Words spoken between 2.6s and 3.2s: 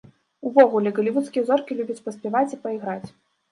пайграць.